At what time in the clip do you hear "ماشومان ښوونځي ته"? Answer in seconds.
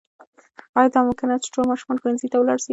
1.71-2.37